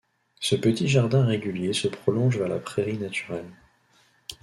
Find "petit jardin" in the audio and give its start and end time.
0.55-1.23